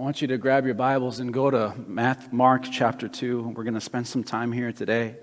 [0.00, 3.52] I want you to grab your Bibles and go to Math, Mark chapter 2.
[3.54, 5.16] We're going to spend some time here today.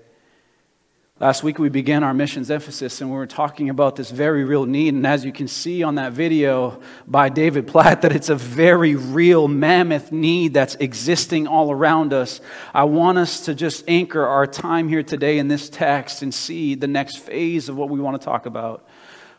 [1.18, 4.66] Last week we began our missions emphasis and we were talking about this very real
[4.66, 4.94] need.
[4.94, 8.94] And as you can see on that video by David Platt, that it's a very
[8.94, 12.40] real mammoth need that's existing all around us.
[12.72, 16.76] I want us to just anchor our time here today in this text and see
[16.76, 18.86] the next phase of what we want to talk about,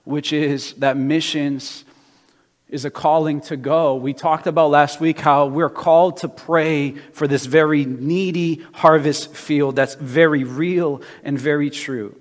[0.03, 1.85] which is that missions
[2.69, 3.95] is a calling to go.
[3.95, 9.33] We talked about last week how we're called to pray for this very needy harvest
[9.35, 12.15] field that's very real and very true.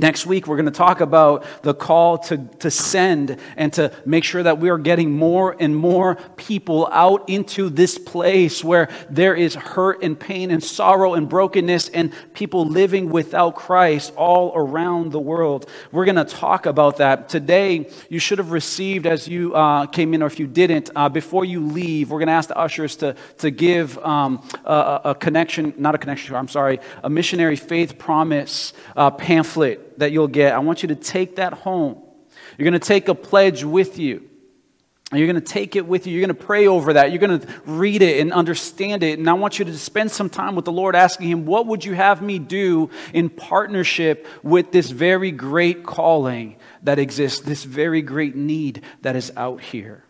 [0.00, 4.24] Next week, we're going to talk about the call to, to send and to make
[4.24, 9.34] sure that we are getting more and more people out into this place where there
[9.34, 15.12] is hurt and pain and sorrow and brokenness and people living without Christ all around
[15.12, 15.68] the world.
[15.92, 17.28] We're going to talk about that.
[17.28, 21.10] Today, you should have received as you uh, came in, or if you didn't, uh,
[21.10, 25.14] before you leave, we're going to ask the ushers to, to give um, a, a,
[25.14, 30.52] connection, not a connection, I'm sorry, a missionary faith promise uh, pamphlet that you'll get,
[30.52, 32.02] I want you to take that home.
[32.58, 34.26] You're going to take a pledge with you.
[35.10, 36.12] And you're going to take it with you.
[36.12, 37.10] You're going to pray over that.
[37.10, 39.18] You're going to read it and understand it.
[39.18, 41.84] And I want you to spend some time with the Lord asking Him, What would
[41.84, 48.02] you have me do in partnership with this very great calling that exists, this very
[48.02, 50.04] great need that is out here?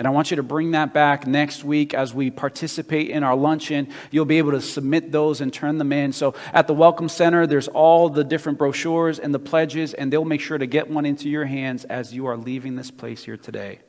[0.00, 3.36] And I want you to bring that back next week as we participate in our
[3.36, 3.86] luncheon.
[4.10, 6.14] You'll be able to submit those and turn them in.
[6.14, 10.24] So at the Welcome Center, there's all the different brochures and the pledges, and they'll
[10.24, 13.36] make sure to get one into your hands as you are leaving this place here
[13.36, 13.80] today.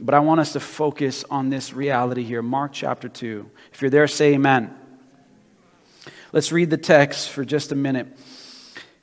[0.00, 2.42] But I want us to focus on this reality here.
[2.42, 3.48] Mark chapter 2.
[3.72, 4.76] If you're there, say amen.
[6.32, 8.08] Let's read the text for just a minute.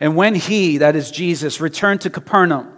[0.01, 2.77] And when he, that is Jesus, returned to Capernaum,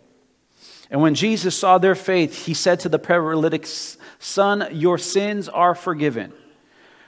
[0.91, 3.65] And when Jesus saw their faith, he said to the paralytic,
[4.19, 6.33] Son, your sins are forgiven.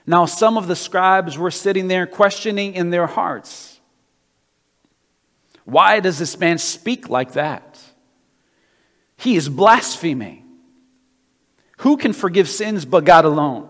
[0.08, 3.80] Now, some of the scribes were sitting there questioning in their hearts,
[5.66, 7.80] Why does this man speak like that?
[9.18, 10.40] He is blaspheming.
[11.80, 13.70] Who can forgive sins but God alone?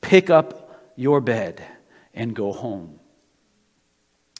[0.00, 1.62] Pick up your bed
[2.14, 2.98] and go home.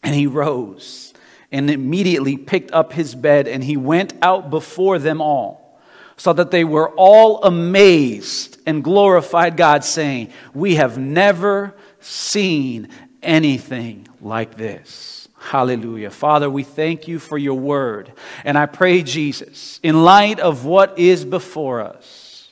[0.02, 1.12] And he rose
[1.50, 5.80] and immediately picked up his bed and he went out before them all,
[6.16, 12.88] so that they were all amazed and glorified God, saying, We have never seen
[13.22, 15.28] anything like this.
[15.38, 16.10] Hallelujah.
[16.10, 18.12] Father, we thank you for your word.
[18.44, 22.48] And I pray, Jesus, in light of what is before us,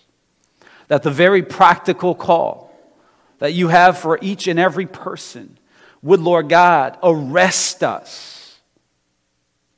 [0.89, 2.66] that the very practical call
[3.39, 5.59] that you have for each and every person
[6.03, 8.59] would, Lord God, arrest us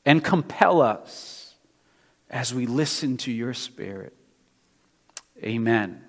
[0.04, 1.54] and compel us
[2.30, 4.14] as we listen to your Spirit.
[5.42, 6.07] Amen.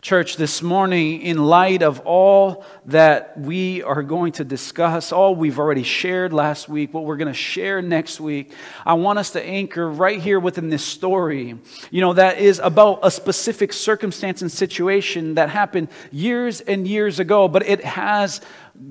[0.00, 5.58] Church, this morning, in light of all that we are going to discuss, all we've
[5.58, 8.52] already shared last week, what we're going to share next week,
[8.86, 11.58] I want us to anchor right here within this story,
[11.90, 17.18] you know, that is about a specific circumstance and situation that happened years and years
[17.18, 18.40] ago, but it has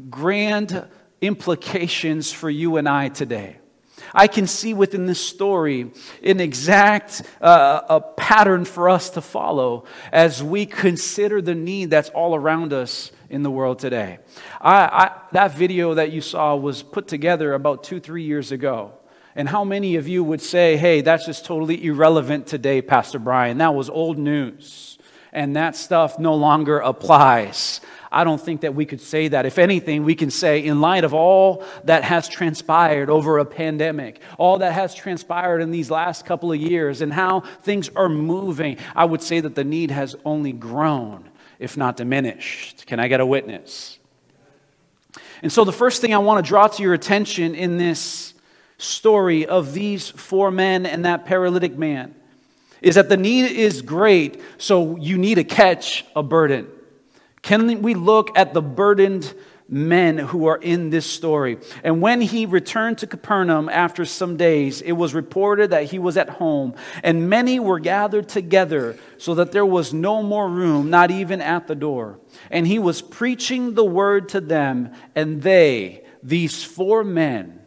[0.10, 0.86] grand
[1.22, 3.60] implications for you and I today.
[4.14, 5.92] I can see within this story
[6.24, 12.10] an exact uh, a pattern for us to follow as we consider the need that's
[12.10, 14.20] all around us in the world today.
[14.62, 18.94] I, I, that video that you saw was put together about two, three years ago.
[19.36, 23.60] And how many of you would say, hey, that's just totally irrelevant today, Pastor Brian?
[23.60, 24.98] That was old news.
[25.32, 27.82] And that stuff no longer applies.
[28.12, 29.46] I don't think that we could say that.
[29.46, 34.22] If anything, we can say, in light of all that has transpired over a pandemic,
[34.38, 38.78] all that has transpired in these last couple of years, and how things are moving,
[38.96, 42.86] I would say that the need has only grown if not diminished.
[42.86, 43.98] Can I get a witness?
[45.42, 48.34] And so, the first thing I want to draw to your attention in this
[48.78, 52.16] story of these four men and that paralytic man
[52.82, 56.68] is that the need is great, so you need to catch a burden.
[57.48, 59.34] Can we look at the burdened
[59.70, 61.60] men who are in this story?
[61.82, 66.18] And when he returned to Capernaum after some days, it was reported that he was
[66.18, 71.10] at home, and many were gathered together, so that there was no more room, not
[71.10, 72.20] even at the door.
[72.52, 77.62] And he was preaching the word to them, and they, these four men,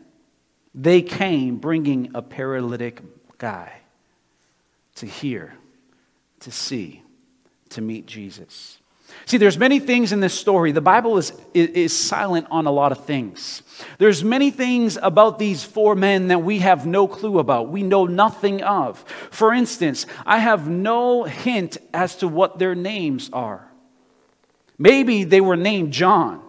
[0.75, 3.01] they came bringing a paralytic
[3.39, 3.73] guy
[4.97, 5.55] to hear,
[6.41, 7.03] to see,
[7.71, 8.80] to meet Jesus.
[9.31, 10.73] See, there's many things in this story.
[10.73, 13.63] The Bible is, is silent on a lot of things.
[13.99, 17.69] There's many things about these four men that we have no clue about.
[17.69, 18.99] We know nothing of.
[19.31, 23.71] For instance, I have no hint as to what their names are.
[24.79, 26.43] Maybe they were named John,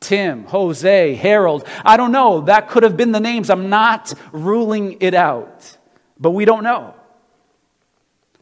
[0.00, 1.68] Tim, Jose, Harold.
[1.84, 2.40] I don't know.
[2.40, 3.50] That could have been the names.
[3.50, 5.76] I'm not ruling it out.
[6.18, 6.94] But we don't know.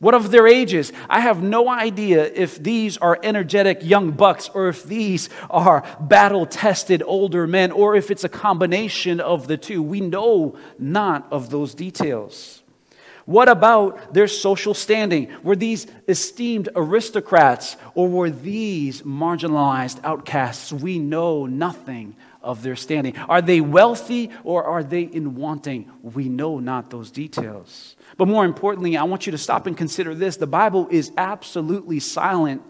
[0.01, 0.95] What of their ages?
[1.11, 6.47] I have no idea if these are energetic young bucks or if these are battle
[6.47, 9.83] tested older men or if it's a combination of the two.
[9.83, 12.63] We know not of those details.
[13.27, 15.29] What about their social standing?
[15.43, 20.73] Were these esteemed aristocrats or were these marginalized outcasts?
[20.73, 23.19] We know nothing of their standing.
[23.19, 25.93] Are they wealthy or are they in wanting?
[26.03, 27.97] We know not those details.
[28.21, 30.37] But more importantly, I want you to stop and consider this.
[30.37, 32.61] The Bible is absolutely silent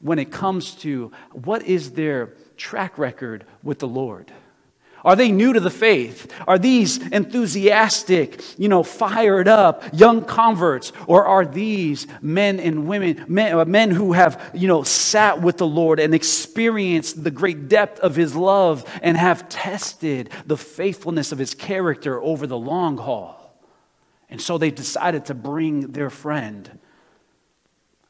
[0.00, 4.32] when it comes to what is their track record with the Lord.
[5.04, 6.32] Are they new to the faith?
[6.48, 10.92] Are these enthusiastic, you know, fired up young converts?
[11.06, 15.56] Or are these men and women, men, uh, men who have, you know, sat with
[15.56, 21.30] the Lord and experienced the great depth of his love and have tested the faithfulness
[21.30, 23.35] of his character over the long haul?
[24.28, 26.78] And so they decided to bring their friend.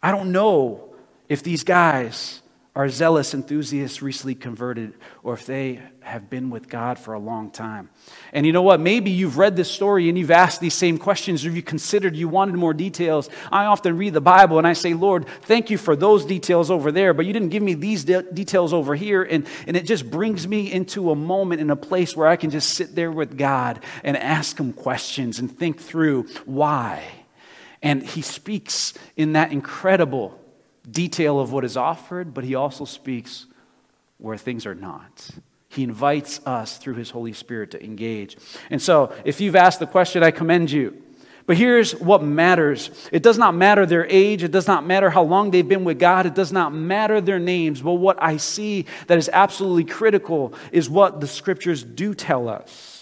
[0.02, 0.94] I don't know
[1.28, 2.42] if these guys
[2.76, 4.92] are zealous enthusiasts recently converted
[5.22, 7.88] or if they have been with God for a long time.
[8.34, 8.80] And you know what?
[8.80, 12.28] Maybe you've read this story and you've asked these same questions or you considered you
[12.28, 13.30] wanted more details.
[13.50, 16.92] I often read the Bible and I say, Lord, thank you for those details over
[16.92, 19.22] there, but you didn't give me these de- details over here.
[19.22, 22.50] And, and it just brings me into a moment in a place where I can
[22.50, 27.02] just sit there with God and ask Him questions and think through why.
[27.80, 30.38] And He speaks in that incredible
[30.90, 33.46] detail of what is offered, but he also speaks
[34.18, 35.30] where things are not.
[35.68, 38.36] He invites us through his Holy Spirit to engage.
[38.70, 41.02] And so, if you've asked the question, I commend you.
[41.46, 45.22] But here's what matters it does not matter their age, it does not matter how
[45.22, 47.80] long they've been with God, it does not matter their names.
[47.80, 52.95] But what I see that is absolutely critical is what the scriptures do tell us.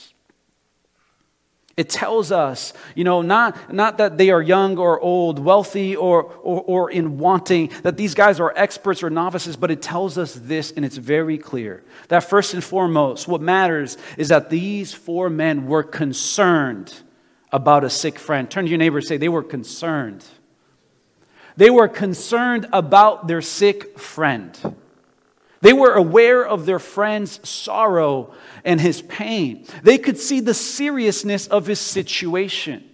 [1.76, 6.24] It tells us, you know, not, not that they are young or old, wealthy or,
[6.42, 10.34] or, or, in wanting, that these guys are experts or novices, but it tells us
[10.34, 15.28] this, and it's very clear that first and foremost, what matters is that these four
[15.28, 16.94] men were concerned
[17.50, 18.48] about a sick friend.
[18.48, 20.24] Turn to your neighbor and say, they were concerned.
[21.56, 24.76] They were concerned about their sick friend.
[25.64, 28.34] They were aware of their friend's sorrow
[28.66, 29.66] and his pain.
[29.82, 32.84] They could see the seriousness of his situation.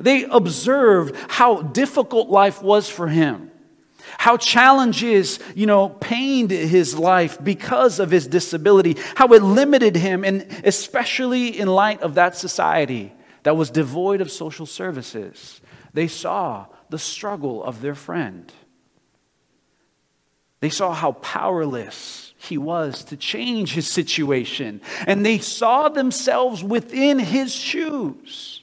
[0.00, 3.52] They observed how difficult life was for him,
[4.18, 10.24] how challenges, you know, pained his life because of his disability, how it limited him,
[10.24, 13.12] and especially in light of that society
[13.44, 15.60] that was devoid of social services.
[15.92, 18.52] They saw the struggle of their friend.
[20.64, 27.18] They saw how powerless he was to change his situation, and they saw themselves within
[27.18, 28.62] his shoes.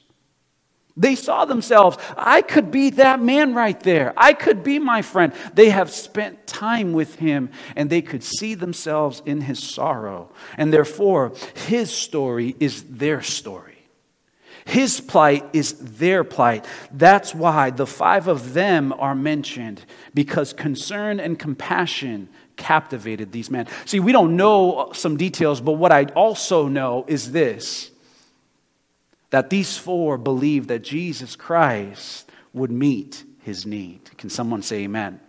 [0.96, 4.14] They saw themselves, I could be that man right there.
[4.16, 5.32] I could be my friend.
[5.54, 10.32] They have spent time with him and they could see themselves in his sorrow.
[10.58, 13.71] And therefore, his story is their story.
[14.64, 16.66] His plight is their plight.
[16.92, 23.66] That's why the five of them are mentioned, because concern and compassion captivated these men.
[23.86, 27.90] See, we don't know some details, but what I also know is this
[29.30, 34.10] that these four believed that Jesus Christ would meet his need.
[34.18, 35.20] Can someone say amen?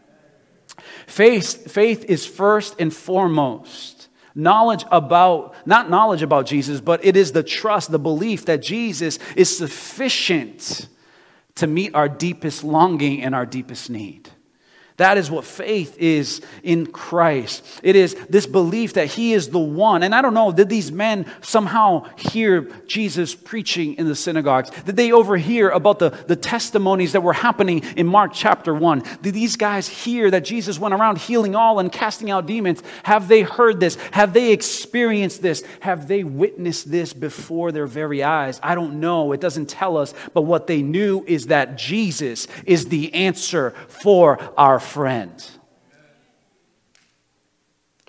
[1.08, 3.93] Faith, faith is first and foremost
[4.36, 9.20] Knowledge about, not knowledge about Jesus, but it is the trust, the belief that Jesus
[9.36, 10.88] is sufficient
[11.56, 14.30] to meet our deepest longing and our deepest need.
[14.98, 17.66] That is what faith is in Christ.
[17.82, 20.04] It is this belief that He is the one.
[20.04, 24.70] And I don't know, did these men somehow hear Jesus preaching in the synagogues?
[24.86, 29.04] Did they overhear about the, the testimonies that were happening in Mark chapter 1?
[29.24, 32.84] Did these guys hear that Jesus went around healing all and casting out demons?
[33.02, 33.96] Have they heard this?
[34.12, 35.64] Have they experienced this?
[35.80, 38.60] Have they witnessed this before their very eyes?
[38.62, 39.32] I don't know.
[39.32, 40.14] It doesn't tell us.
[40.36, 45.44] But what they knew is that Jesus is the answer for our friend.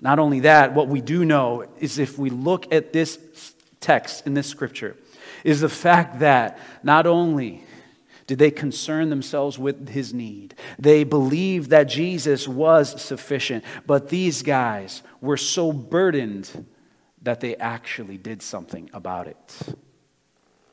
[0.01, 3.17] Not only that, what we do know is if we look at this
[3.79, 4.95] text in this scripture,
[5.43, 7.63] is the fact that not only
[8.27, 14.43] did they concern themselves with his need, they believed that Jesus was sufficient, but these
[14.43, 16.67] guys were so burdened
[17.23, 19.75] that they actually did something about it.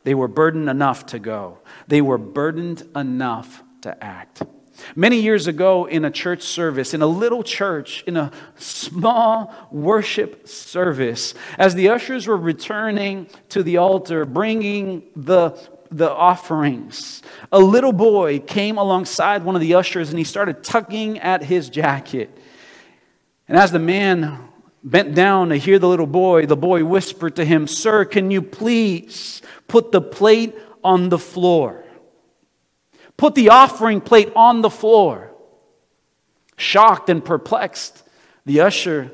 [0.05, 4.43] They were burdened enough to go, they were burdened enough to act.
[4.97, 10.49] Many years ago, in a church service, in a little church, in a small worship
[10.49, 15.59] service, as the ushers were returning to the altar, bringing the,
[15.91, 21.19] the offerings, a little boy came alongside one of the ushers and he started tugging
[21.19, 22.37] at his jacket.
[23.49, 24.39] And as the man
[24.85, 28.43] bent down to hear the little boy, the boy whispered to him, Sir, can you
[28.43, 31.82] please put the plate on the floor?
[33.23, 35.31] Put the offering plate on the floor.
[36.57, 38.03] Shocked and perplexed,
[38.45, 39.13] the usher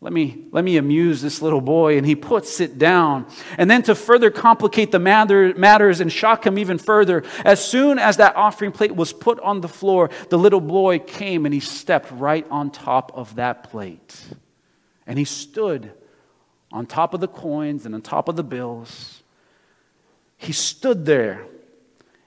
[0.00, 1.98] let me, let me amuse this little boy.
[1.98, 3.26] And he puts it down.
[3.58, 7.98] And then to further complicate the matter, matters and shock him even further, as soon
[7.98, 11.58] as that offering plate was put on the floor, the little boy came and he
[11.58, 14.24] stepped right on top of that plate.
[15.04, 15.90] And he stood
[16.70, 19.24] on top of the coins and on top of the bills.
[20.36, 21.44] He stood there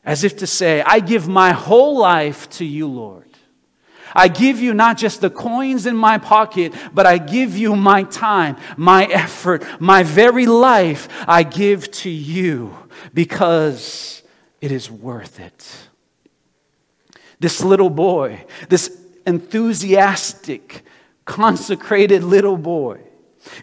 [0.03, 3.25] as if to say, I give my whole life to you, Lord.
[4.15, 8.03] I give you not just the coins in my pocket, but I give you my
[8.03, 11.07] time, my effort, my very life.
[11.27, 12.75] I give to you
[13.13, 14.23] because
[14.61, 15.89] it is worth it.
[17.39, 20.83] This little boy, this enthusiastic,
[21.25, 22.99] consecrated little boy,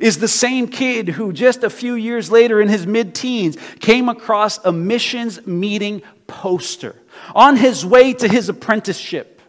[0.01, 4.09] is the same kid who just a few years later in his mid teens came
[4.09, 6.97] across a missions meeting poster
[7.35, 9.41] on his way to his apprenticeship.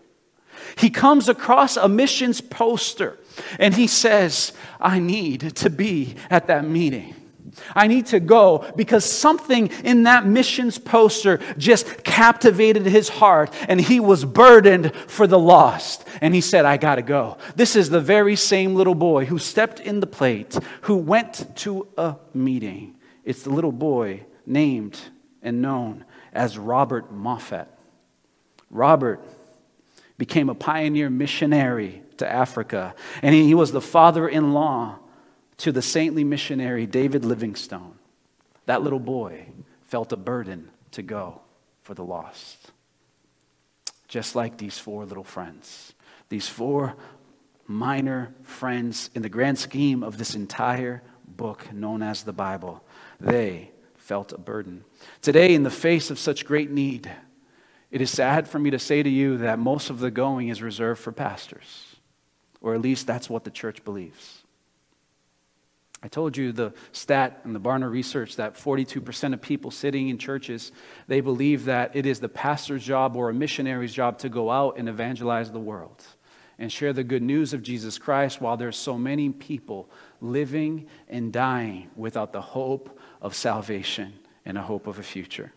[0.78, 3.18] He comes across a missions poster
[3.60, 7.16] and he says, I need to be at that meeting.
[7.76, 13.80] I need to go because something in that missions poster just captivated his heart and
[13.80, 16.08] he was burdened for the lost.
[16.22, 17.38] And he said, I got to go.
[17.56, 21.88] This is the very same little boy who stepped in the plate, who went to
[21.98, 22.96] a meeting.
[23.24, 25.00] It's the little boy named
[25.42, 27.68] and known as Robert Moffat.
[28.70, 29.22] Robert
[30.18, 34.98] became a pioneer missionary to Africa, and he was the father in law
[35.58, 37.96] to the saintly missionary David Livingstone.
[38.66, 39.48] That little boy
[39.86, 41.42] felt a burden to go
[41.82, 42.72] for the lost.
[44.08, 45.94] Just like these four little friends,
[46.30, 46.96] these four
[47.66, 52.84] minor friends in the grand scheme of this entire book known as the Bible,
[53.20, 54.86] they felt a burden.
[55.22, 57.12] Today, in the face of such great need,
[57.92, 60.62] it is sad for me to say to you that most of the going is
[60.62, 61.98] reserved for pastors,
[62.62, 64.44] or at least that's what the church believes.
[66.04, 70.18] I told you the stat in the Barna research that 42% of people sitting in
[70.18, 70.72] churches,
[71.08, 74.78] they believe that it is the pastor's job or a missionary's job to go out
[74.78, 76.04] and evangelize the world
[76.60, 79.90] and share the good news of Jesus Christ while there's so many people
[80.22, 84.14] living and dying without the hope of salvation
[84.46, 85.52] and a hope of a future.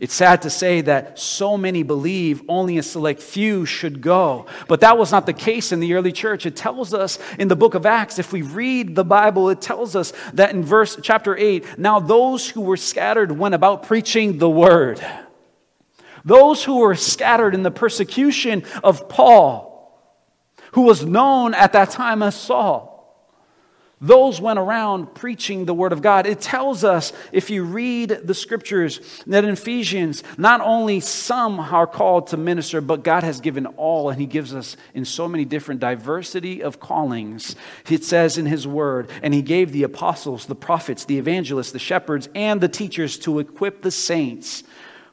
[0.00, 4.46] It's sad to say that so many believe only a select few should go.
[4.66, 6.46] But that was not the case in the early church.
[6.46, 9.94] It tells us in the book of Acts, if we read the Bible, it tells
[9.94, 14.48] us that in verse chapter 8, now those who were scattered went about preaching the
[14.48, 15.04] word.
[16.24, 20.02] Those who were scattered in the persecution of Paul,
[20.72, 22.89] who was known at that time as Saul,
[24.00, 26.26] those went around preaching the word of God.
[26.26, 31.86] It tells us, if you read the scriptures, that in Ephesians, not only some are
[31.86, 35.44] called to minister, but God has given all, and He gives us in so many
[35.44, 37.56] different diversity of callings.
[37.90, 41.78] It says in His word, and He gave the apostles, the prophets, the evangelists, the
[41.78, 44.62] shepherds, and the teachers to equip the saints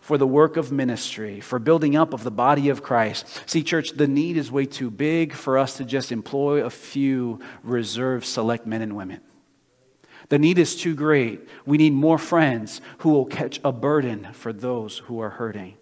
[0.07, 3.27] for the work of ministry, for building up of the body of Christ.
[3.45, 7.41] See, church, the need is way too big for us to just employ a few
[7.61, 9.19] reserved select men and women.
[10.29, 11.41] The need is too great.
[11.65, 15.75] We need more friends who will catch a burden for those who are hurting.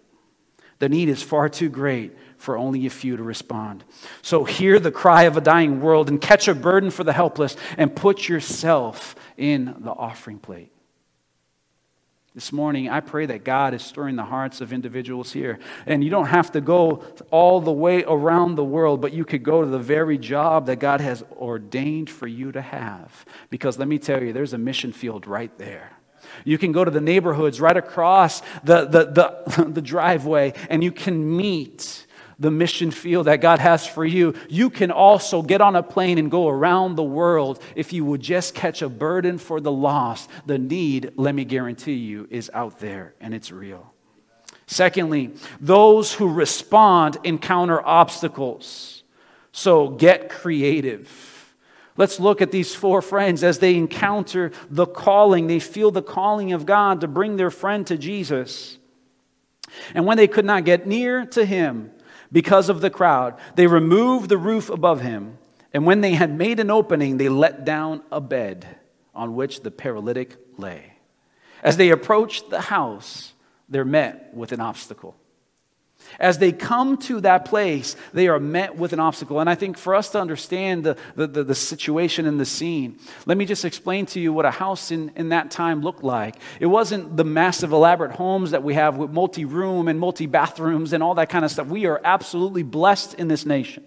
[0.80, 3.84] The need is far too great for only a few to respond.
[4.22, 7.56] So hear the cry of a dying world and catch a burden for the helpless
[7.78, 10.72] and put yourself in the offering plate.
[12.36, 15.58] This morning, I pray that God is stirring the hearts of individuals here.
[15.86, 19.42] And you don't have to go all the way around the world, but you could
[19.42, 23.24] go to the very job that God has ordained for you to have.
[23.48, 25.92] Because let me tell you, there's a mission field right there.
[26.44, 29.04] You can go to the neighborhoods right across the, the,
[29.56, 32.05] the, the driveway and you can meet
[32.38, 34.34] the mission field that God has for you.
[34.48, 38.20] You can also get on a plane and go around the world if you would
[38.20, 40.28] just catch a burden for the lost.
[40.44, 43.92] The need, let me guarantee you, is out there and it's real.
[44.66, 49.04] Secondly, those who respond encounter obstacles.
[49.52, 51.54] So get creative.
[51.96, 55.46] Let's look at these four friends as they encounter the calling.
[55.46, 58.76] They feel the calling of God to bring their friend to Jesus.
[59.94, 61.90] And when they could not get near to him,
[62.36, 63.34] because of the crowd.
[63.54, 65.38] They removed the roof above him,
[65.72, 68.76] and when they had made an opening, they let down a bed
[69.14, 70.92] on which the paralytic lay.
[71.62, 73.32] As they approached the house,
[73.70, 75.16] they're met with an obstacle.
[76.18, 79.40] As they come to that place, they are met with an obstacle.
[79.40, 82.98] And I think for us to understand the, the, the, the, situation and the scene,
[83.26, 86.36] let me just explain to you what a house in, in that time looked like.
[86.60, 90.92] It wasn't the massive, elaborate homes that we have with multi room and multi bathrooms
[90.92, 91.66] and all that kind of stuff.
[91.66, 93.84] We are absolutely blessed in this nation.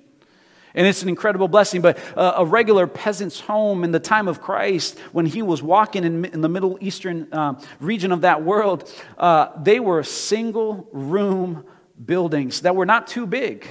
[0.75, 1.81] And it's an incredible blessing.
[1.81, 6.25] But a regular peasant's home in the time of Christ, when he was walking in,
[6.25, 11.65] in the Middle Eastern uh, region of that world, uh, they were single room
[12.03, 13.67] buildings that were not too big.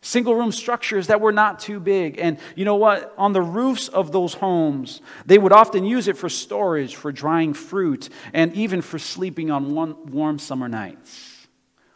[0.00, 2.18] Single room structures that were not too big.
[2.18, 3.14] And you know what?
[3.16, 7.54] On the roofs of those homes, they would often use it for storage, for drying
[7.54, 9.74] fruit, and even for sleeping on
[10.10, 11.31] warm summer nights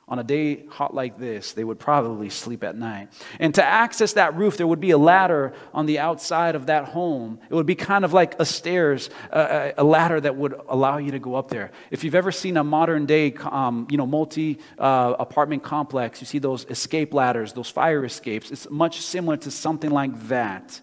[0.08, 3.08] on a day hot like this, they would probably sleep at night.
[3.40, 6.84] And to access that roof, there would be a ladder on the outside of that
[6.84, 7.40] home.
[7.50, 11.10] It would be kind of like a stairs, uh, a ladder that would allow you
[11.10, 11.72] to go up there.
[11.90, 16.26] If you've ever seen a modern day, um, you know, multi uh, apartment complex, you
[16.26, 18.52] see those escape ladders, those fire escapes.
[18.52, 20.80] It's much similar to something like that,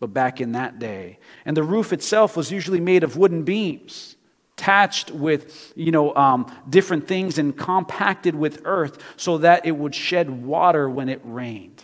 [0.00, 1.20] but back in that day.
[1.44, 4.13] And the roof itself was usually made of wooden beams
[4.56, 9.94] attached with you know um, different things and compacted with earth so that it would
[9.94, 11.82] shed water when it rained.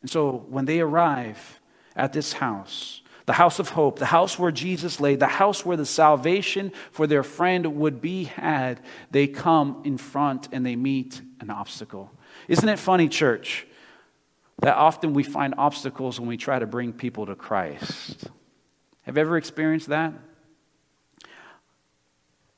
[0.00, 1.60] And so when they arrive
[1.94, 5.76] at this house the house of hope the house where jesus lay the house where
[5.76, 11.20] the salvation for their friend would be had they come in front and they meet
[11.40, 12.10] an obstacle.
[12.48, 13.66] Isn't it funny church
[14.60, 18.28] that often we find obstacles when we try to bring people to christ?
[19.02, 20.14] Have you ever experienced that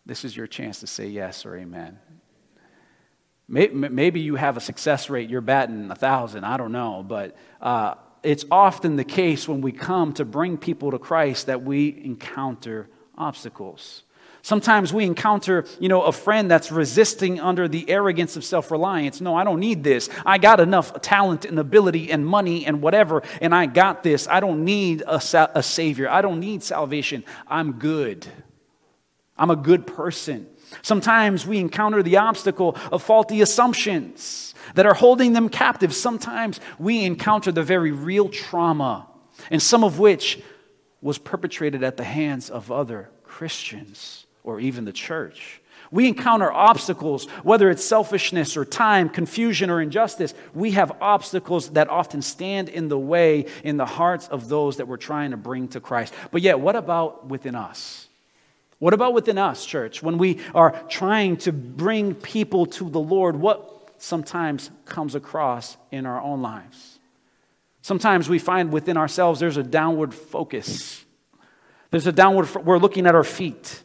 [0.07, 1.99] this is your chance to say yes or amen.
[3.47, 7.95] Maybe you have a success rate, you're batting a thousand, I don't know, but uh,
[8.23, 12.89] it's often the case when we come to bring people to Christ that we encounter
[13.19, 14.03] obstacles.
[14.41, 19.23] Sometimes we encounter, you know, a friend that's resisting under the arrogance of self-reliance.
[19.23, 20.11] No, I don't need this.
[20.27, 24.29] I got enough talent and ability and money and whatever, and I got this.
[24.29, 26.11] I don't need a, sa- a savior.
[26.11, 27.25] I don't need salvation.
[27.47, 28.27] I'm good.
[29.37, 30.47] I'm a good person.
[30.83, 35.95] Sometimes we encounter the obstacle of faulty assumptions that are holding them captive.
[35.95, 39.07] Sometimes we encounter the very real trauma,
[39.51, 40.41] and some of which
[41.01, 45.61] was perpetrated at the hands of other Christians or even the church.
[45.91, 50.35] We encounter obstacles, whether it's selfishness or time, confusion or injustice.
[50.55, 54.89] We have obstacles that often stand in the way in the hearts of those that
[54.89, 56.15] we're trying to bring to Christ.
[56.31, 58.04] But yet, what about within us?
[58.79, 60.03] What about within us, church?
[60.03, 66.07] When we are trying to bring people to the Lord, what sometimes comes across in
[66.07, 66.99] our own lives?
[67.83, 71.05] Sometimes we find within ourselves there's a downward focus.
[71.91, 73.84] There's a downward, we're looking at our feet.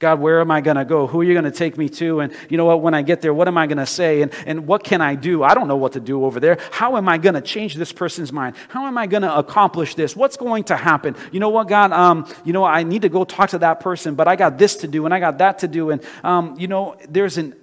[0.00, 1.06] God, where am I going to go?
[1.06, 2.20] Who are you going to take me to?
[2.20, 2.80] And you know what?
[2.80, 4.22] When I get there, what am I going to say?
[4.22, 5.42] And, and what can I do?
[5.42, 6.56] I don't know what to do over there.
[6.70, 8.56] How am I going to change this person's mind?
[8.70, 10.16] How am I going to accomplish this?
[10.16, 11.16] What's going to happen?
[11.32, 11.92] You know what, God?
[11.92, 14.76] Um, you know, I need to go talk to that person, but I got this
[14.76, 15.90] to do and I got that to do.
[15.90, 17.54] And, um, you know, there's an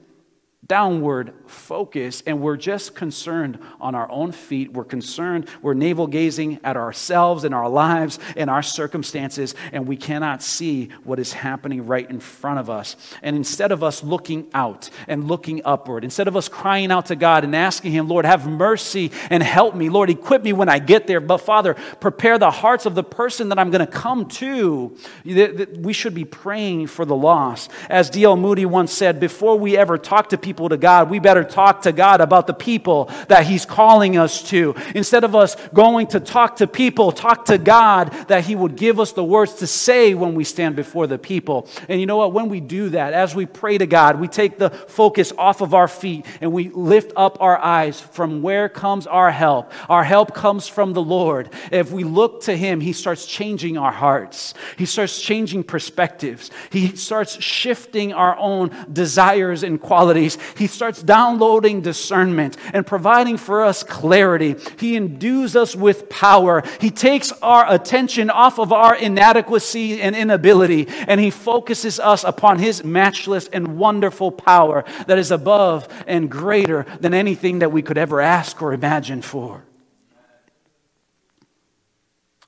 [0.66, 4.74] downward focus and we're just concerned on our own feet.
[4.74, 9.96] We're concerned, we're navel gazing at ourselves and our lives and our circumstances, and we
[9.96, 12.98] cannot see what is happening right in front of us.
[13.22, 17.16] And instead of us looking out and looking upward, instead of us crying out to
[17.16, 20.80] God and asking Him, Lord, have mercy and help me, Lord, equip me when I
[20.80, 24.26] get there, but Father, prepare the hearts of the person that I'm going to come
[24.26, 27.72] to, we should be praying for the lost.
[27.90, 28.36] As D.L.
[28.36, 31.82] Moody once said, before we ever talk to people, people to God, we better talk
[31.82, 34.74] to God about the people that He's calling us to.
[34.96, 38.98] Instead of us going to talk to people, talk to God that He would give
[38.98, 41.68] us the words to say when we stand before the people.
[41.90, 42.32] And you know what?
[42.32, 45.74] When we do that, as we pray to God, we take the focus off of
[45.74, 49.74] our feet and we lift up our eyes from where comes our help.
[49.90, 51.50] Our help comes from the Lord.
[51.74, 56.96] If we look to Him, He starts changing our hearts, He starts changing perspectives, He
[56.96, 60.37] starts shifting our own desires and qualities.
[60.58, 64.56] He starts downloading discernment and providing for us clarity.
[64.80, 66.64] He endues us with power.
[66.80, 72.60] He takes our attention off of our inadequacy and inability, and He focuses us upon
[72.60, 77.98] His matchless and wonderful power that is above and greater than anything that we could
[77.98, 79.67] ever ask or imagine for.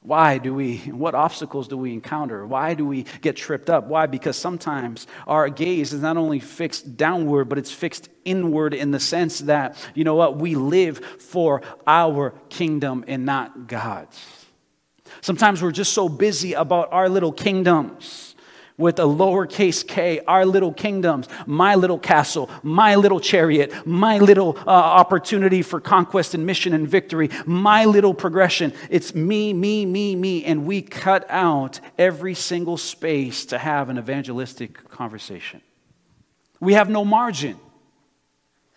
[0.10, 2.43] Why do we, what obstacles do we encounter?
[2.43, 3.86] Why do we get tripped up?
[3.86, 4.08] Why?
[4.08, 9.00] Because sometimes our gaze is not only fixed downward, but it's fixed inward in the
[9.00, 14.19] sense that, you know what, we live for our kingdom and not God's.
[15.22, 18.29] Sometimes we're just so busy about our little kingdoms
[18.80, 24.58] with a lowercase k, our little kingdoms, my little castle, my little chariot, my little
[24.65, 28.74] uh, opportunity for conquest and mission and victory, my little progression.
[28.89, 30.46] It's me, me, me, me.
[30.46, 35.62] And we cut out every single space to have an evangelistic conversation.
[36.60, 37.60] We have no margin.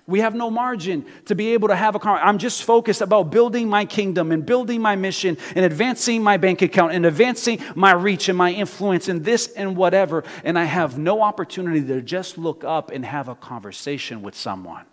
[0.06, 2.28] We have no margin to be able to have a conversation.
[2.28, 6.60] I'm just focused about building my kingdom and building my mission and advancing my bank
[6.60, 10.24] account and advancing my reach and my influence and this and whatever.
[10.42, 14.84] And I have no opportunity to just look up and have a conversation with someone.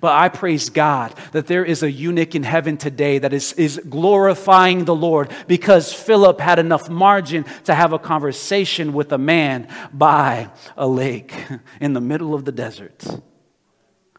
[0.00, 3.80] But I praise God that there is a eunuch in heaven today that is, is
[3.88, 9.66] glorifying the Lord because Philip had enough margin to have a conversation with a man
[9.92, 11.34] by a lake
[11.80, 13.04] in the middle of the desert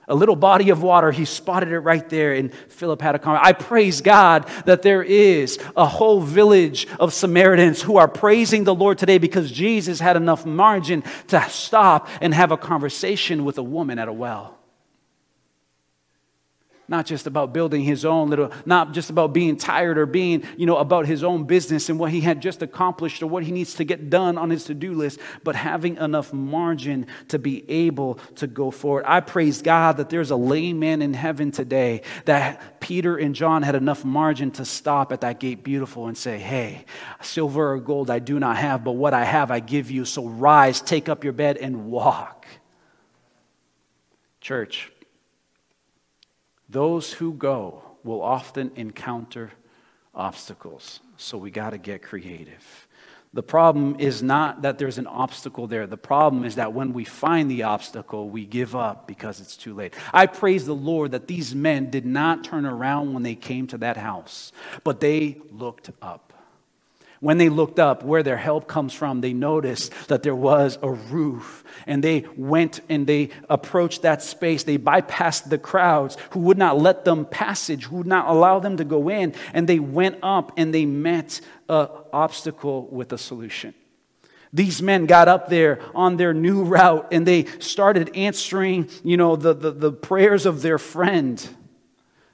[0.10, 1.12] a little body of water.
[1.12, 3.46] He spotted it right there, and Philip had a comment.
[3.46, 8.76] I praise God that there is a whole village of Samaritans who are praising the
[8.76, 13.64] Lord today because Jesus had enough margin to stop and have a conversation with a
[13.64, 14.59] woman at a well
[16.90, 20.66] not just about building his own little, not just about being tired or being, you
[20.66, 23.76] know, about his own business and what he had just accomplished or what he needs
[23.76, 28.16] to get done on his to do list, but having enough margin to be able
[28.36, 29.06] to go forward.
[29.08, 33.76] I praise God that there's a layman in heaven today that Peter and John had
[33.76, 36.86] enough margin to stop at that gate beautiful and say, Hey,
[37.22, 40.06] silver or gold I do not have, but what I have I give you.
[40.06, 42.48] So rise, take up your bed, and walk.
[44.42, 44.92] Church,
[46.70, 49.52] those who go will often encounter
[50.14, 52.88] obstacles, so we got to get creative.
[53.32, 55.86] The problem is not that there's an obstacle there.
[55.86, 59.76] The problem is that when we find the obstacle, we give up because it's too
[59.76, 59.94] late.
[60.12, 63.78] I praise the Lord that these men did not turn around when they came to
[63.80, 64.52] that house,
[64.84, 66.29] but they looked up.
[67.20, 70.92] When they looked up where their help comes from, they noticed that there was a
[70.92, 71.66] roof.
[71.86, 74.64] And they went and they approached that space.
[74.64, 78.78] They bypassed the crowds who would not let them passage, who would not allow them
[78.78, 79.34] to go in.
[79.54, 83.74] And they went up and they met an obstacle with a solution.
[84.54, 89.36] These men got up there on their new route and they started answering, you know,
[89.36, 91.48] the, the, the prayers of their friend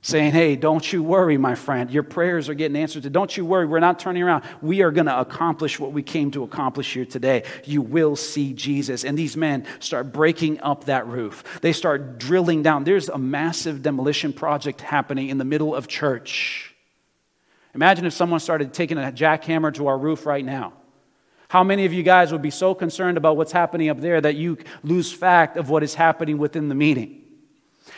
[0.05, 1.89] saying, Hey, don't you worry, my friend.
[1.89, 3.11] Your prayers are getting answered.
[3.11, 3.65] Don't you worry.
[3.65, 4.43] We're not turning around.
[4.61, 7.43] We are going to accomplish what we came to accomplish here today.
[7.63, 9.03] You will see Jesus.
[9.03, 11.59] And these men start breaking up that roof.
[11.61, 12.83] They start drilling down.
[12.83, 16.75] There's a massive demolition project happening in the middle of church.
[17.73, 20.73] Imagine if someone started taking a jackhammer to our roof right now.
[21.47, 24.35] How many of you guys would be so concerned about what's happening up there that
[24.35, 27.24] you lose fact of what is happening within the meeting?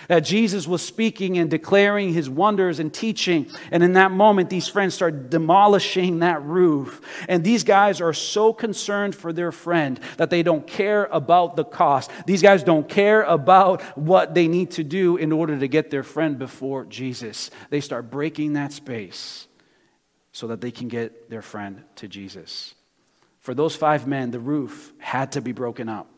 [0.08, 3.50] That Jesus was speaking and declaring his wonders and teaching.
[3.72, 7.02] And in that moment, these friends start demolishing that roof.
[7.28, 11.66] And these guys are so concerned for their friend that they don't care about the
[11.66, 12.12] cost.
[12.26, 16.04] These guys don't care about what they need to do in order to get their
[16.04, 17.52] friend before Jesus.
[17.70, 19.48] They start breaking that space
[20.32, 22.76] so that they can get their friend to Jesus.
[23.40, 26.12] For those five men, the roof had to be broken up.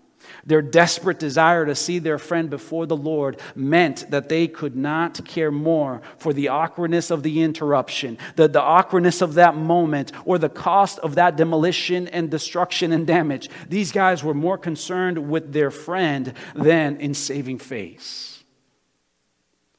[0.46, 5.26] Their desperate desire to see their friend before the Lord meant that they could not
[5.26, 10.38] care more for the awkwardness of the interruption, the, the awkwardness of that moment, or
[10.38, 13.50] the cost of that demolition and destruction and damage.
[13.68, 18.44] These guys were more concerned with their friend than in saving face.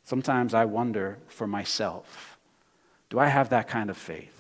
[0.05, 2.39] Sometimes I wonder for myself
[3.11, 4.40] do I have that kind of faith?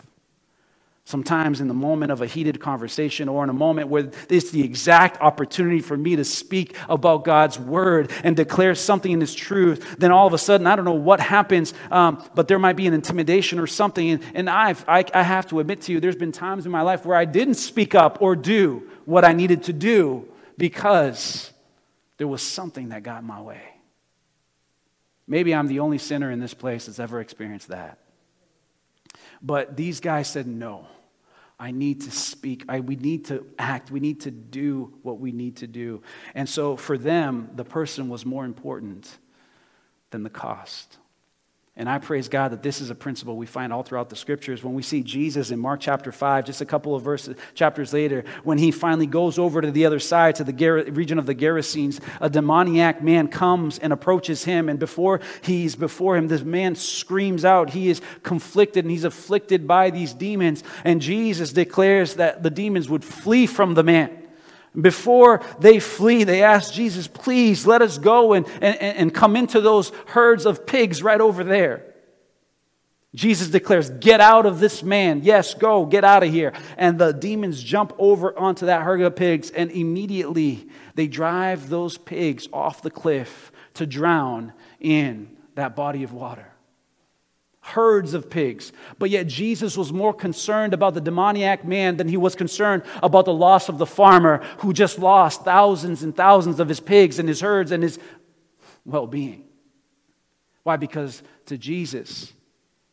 [1.11, 4.63] Sometimes, in the moment of a heated conversation or in a moment where it's the
[4.63, 9.97] exact opportunity for me to speak about God's word and declare something in His truth,
[9.99, 12.87] then all of a sudden, I don't know what happens, um, but there might be
[12.87, 14.09] an intimidation or something.
[14.09, 16.83] And, and I've, I, I have to admit to you, there's been times in my
[16.83, 21.51] life where I didn't speak up or do what I needed to do because
[22.19, 23.63] there was something that got in my way.
[25.27, 27.99] Maybe I'm the only sinner in this place that's ever experienced that.
[29.43, 30.87] But these guys said no.
[31.61, 32.65] I need to speak.
[32.71, 33.91] I, we need to act.
[33.91, 36.03] We need to do what we need to do.
[36.35, 39.19] And so for them, the person was more important
[40.11, 40.97] than the cost.
[41.81, 44.63] And I praise God that this is a principle we find all throughout the scriptures.
[44.63, 48.25] When we see Jesus in Mark chapter 5, just a couple of verses, chapters later,
[48.45, 50.53] when he finally goes over to the other side, to the
[50.93, 54.69] region of the Gerasenes, a demoniac man comes and approaches him.
[54.69, 57.71] And before he's before him, this man screams out.
[57.71, 60.63] He is conflicted and he's afflicted by these demons.
[60.85, 64.20] And Jesus declares that the demons would flee from the man.
[64.79, 69.61] Before they flee, they ask Jesus, please let us go and, and, and come into
[69.61, 71.87] those herds of pigs right over there.
[73.13, 75.23] Jesus declares, Get out of this man.
[75.25, 76.53] Yes, go, get out of here.
[76.77, 81.99] And the demons jump over onto that herd of pigs, and immediately they drive those
[81.99, 86.47] pigs off the cliff to drown in that body of water
[87.61, 88.73] herds of pigs.
[88.99, 93.27] But yet Jesus was more concerned about the demoniac man than he was concerned about
[93.27, 97.29] the loss of the farmer who just lost thousands and thousands of his pigs and
[97.29, 97.99] his herds and his
[98.85, 99.45] well being.
[100.63, 100.77] Why?
[100.77, 102.33] Because to Jesus,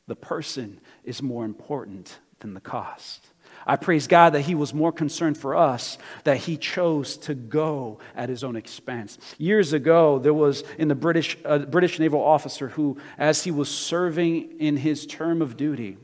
[0.08, 3.26] the person is more important than the cost.
[3.67, 7.99] I praise God that He was more concerned for us, that He chose to go
[8.15, 9.19] at His own expense.
[9.38, 13.69] Years ago, there was in the British, uh, British naval officer who, as he was
[13.69, 15.97] serving in his term of duty,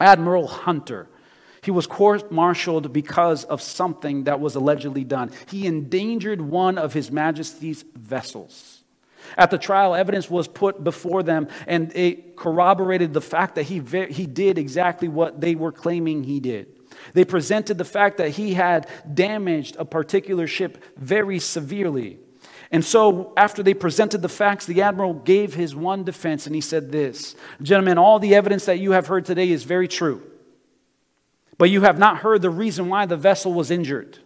[0.00, 1.08] Admiral Hunter,
[1.62, 5.30] he was court martialed because of something that was allegedly done.
[5.46, 8.81] He endangered one of His Majesty's vessels.
[9.36, 13.80] At the trial, evidence was put before them, and it corroborated the fact that he,
[14.10, 16.66] he did exactly what they were claiming he did.
[17.14, 22.18] They presented the fact that he had damaged a particular ship very severely.
[22.70, 26.60] And so, after they presented the facts, the admiral gave his one defense, and he
[26.62, 30.22] said this Gentlemen, all the evidence that you have heard today is very true.
[31.58, 34.18] But you have not heard the reason why the vessel was injured.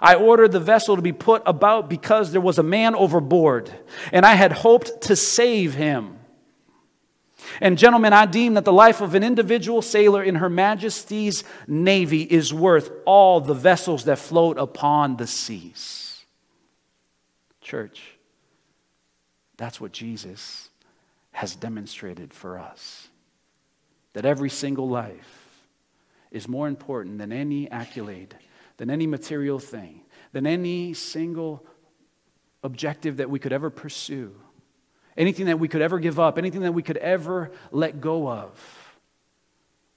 [0.00, 3.72] I ordered the vessel to be put about because there was a man overboard,
[4.12, 6.18] and I had hoped to save him.
[7.60, 12.22] And, gentlemen, I deem that the life of an individual sailor in Her Majesty's Navy
[12.22, 16.24] is worth all the vessels that float upon the seas.
[17.60, 18.16] Church,
[19.56, 20.68] that's what Jesus
[21.32, 23.08] has demonstrated for us.
[24.12, 25.46] That every single life
[26.30, 28.34] is more important than any accolade,
[28.76, 31.64] than any material thing, than any single
[32.62, 34.34] objective that we could ever pursue
[35.16, 38.52] anything that we could ever give up, anything that we could ever let go of.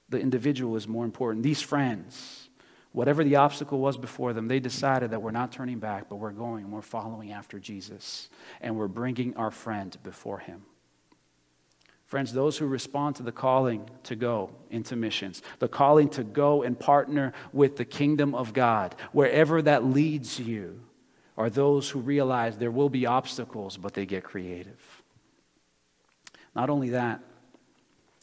[0.08, 1.42] The individual is more important.
[1.42, 2.48] These friends,
[2.92, 6.32] whatever the obstacle was before them, they decided that we're not turning back, but we're
[6.32, 8.28] going and we're following after Jesus,
[8.60, 10.62] and we're bringing our friend before him.
[12.10, 16.64] Friends, those who respond to the calling to go into missions, the calling to go
[16.64, 20.80] and partner with the kingdom of God, wherever that leads you,
[21.38, 25.04] are those who realize there will be obstacles, but they get creative.
[26.52, 27.20] Not only that,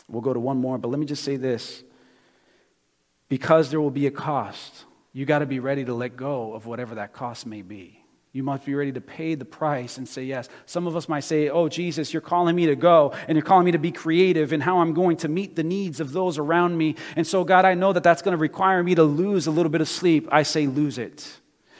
[0.09, 1.81] we'll go to one more, but let me just say this.
[3.29, 6.65] Because there will be a cost, you got to be ready to let go of
[6.65, 8.03] whatever that cost may be.
[8.37, 10.47] You must be ready to pay the price and say yes.
[10.67, 13.65] Some of us might say, Oh, Jesus, you're calling me to go, and you're calling
[13.65, 16.77] me to be creative in how I'm going to meet the needs of those around
[16.77, 16.97] me.
[17.15, 19.71] And so, God, I know that that's going to require me to lose a little
[19.71, 20.27] bit of sleep.
[20.31, 21.27] I say, Lose it.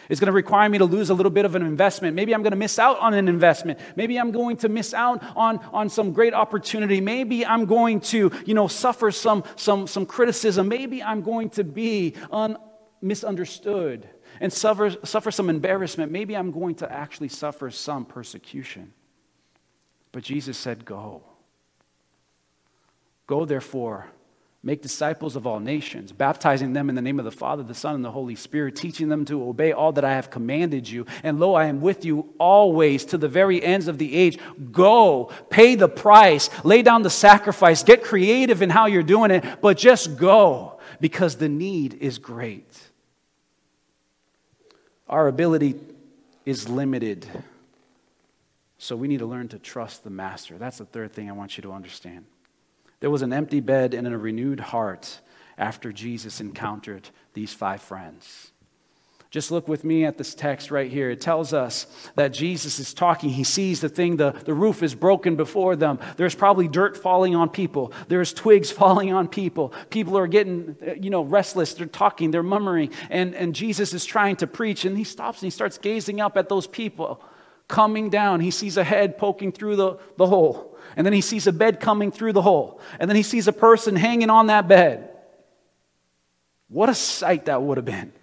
[0.09, 2.15] It's going to require me to lose a little bit of an investment.
[2.15, 3.77] Maybe I'm going to miss out on an investment.
[3.95, 7.01] Maybe I'm going to miss out on, on some great opportunity.
[7.01, 10.67] Maybe I'm going to, you know, suffer some, some, some criticism.
[10.67, 12.57] Maybe I'm going to be un,
[12.99, 16.11] misunderstood and suffer, suffer some embarrassment.
[16.11, 18.93] Maybe I'm going to actually suffer some persecution.
[20.11, 21.23] But Jesus said, Go.
[23.27, 24.07] Go, therefore,
[24.67, 27.95] Make disciples of all nations, baptizing them in the name of the Father, the Son,
[27.95, 31.05] and the Holy Spirit, teaching them to obey all that I have commanded you.
[31.23, 34.39] And lo, I am with you always to the very ends of the age.
[34.71, 39.61] Go, pay the price, lay down the sacrifice, get creative in how you're doing it,
[39.61, 42.86] but just go because the need is great.
[45.09, 45.75] Our ability
[46.45, 47.27] is limited.
[48.77, 50.57] So we need to learn to trust the Master.
[50.57, 52.25] That's the third thing I want you to understand.
[52.99, 55.19] There was an empty bed and a renewed heart
[55.57, 58.51] after Jesus encountered these five friends.
[59.29, 61.09] Just look with me at this text right here.
[61.09, 61.85] It tells us
[62.15, 63.29] that Jesus is talking.
[63.29, 65.99] He sees the thing, the, the roof is broken before them.
[66.15, 67.91] There's probably dirt falling on people.
[68.07, 69.73] There's twigs falling on people.
[69.89, 71.73] People are getting, uh, you know, restless.
[71.73, 72.91] They're talking, they're murmuring.
[73.09, 76.37] And, and Jesus is trying to preach, and he stops and he starts gazing up
[76.37, 77.21] at those people
[77.67, 78.39] coming down.
[78.39, 80.77] He sees a head poking through the, the hole.
[80.95, 82.79] And then he sees a bed coming through the hole.
[82.99, 85.09] And then he sees a person hanging on that bed.
[86.69, 88.13] What a sight that would have been.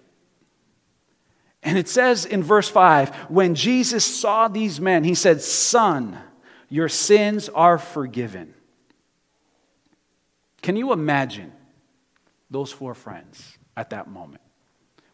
[1.65, 6.19] And it says in verse 5 when Jesus saw these men, he said, Son,
[6.69, 8.55] your sins are forgiven.
[10.61, 11.53] Can you imagine
[12.51, 14.43] those four friends at that moment?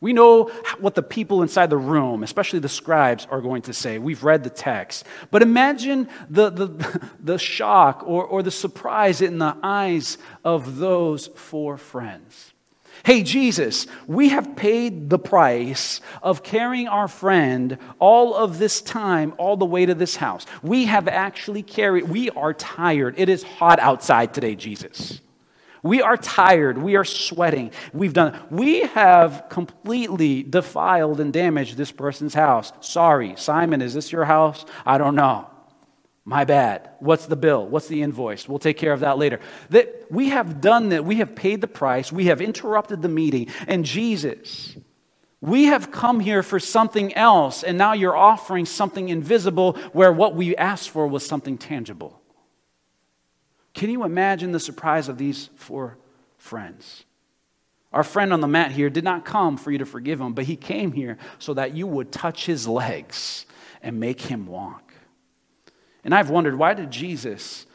[0.01, 0.45] We know
[0.79, 3.99] what the people inside the room, especially the scribes, are going to say.
[3.99, 5.05] We've read the text.
[5.31, 11.27] But imagine the, the, the shock or, or the surprise in the eyes of those
[11.29, 12.50] four friends.
[13.05, 19.33] Hey, Jesus, we have paid the price of carrying our friend all of this time,
[19.39, 20.45] all the way to this house.
[20.63, 23.15] We have actually carried, we are tired.
[23.17, 25.21] It is hot outside today, Jesus.
[25.83, 26.77] We are tired.
[26.77, 27.71] We are sweating.
[27.95, 32.73] We've done, we have completely defiled and damaged this person's house.
[32.81, 34.67] Sorry, Simon, is this your house?
[34.85, 35.50] I don't know.
[36.25, 36.91] My bad.
[36.99, 37.67] What's the bill?
[37.67, 38.49] What's the invoice?
[38.49, 39.41] We'll take care of that later.
[39.71, 41.05] That we have done that.
[41.05, 42.13] We have paid the price.
[42.13, 43.49] We have interrupted the meeting.
[43.67, 44.77] And Jesus,
[45.41, 50.35] we have come here for something else, and now you're offering something invisible where what
[50.35, 52.21] we asked for was something tangible.
[53.73, 55.97] Can you imagine the surprise of these four
[56.37, 57.05] friends?
[57.93, 60.45] Our friend on the mat here did not come for you to forgive him, but
[60.45, 63.47] he came here so that you would touch his legs
[63.83, 64.90] and make him walk.
[66.05, 67.67] And I've wondered why did Jesus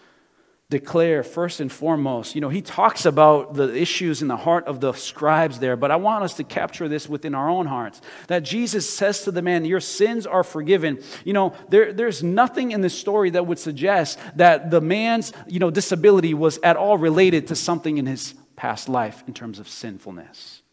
[0.69, 4.79] declare first and foremost, you know, he talks about the issues in the heart of
[4.79, 8.01] the scribes there, but I want us to capture this within our own hearts.
[8.27, 11.03] That Jesus says to the man, Your sins are forgiven.
[11.23, 15.59] You know, there, there's nothing in this story that would suggest that the man's, you
[15.59, 19.69] know, disability was at all related to something in his past life in terms of
[19.69, 20.63] sinfulness.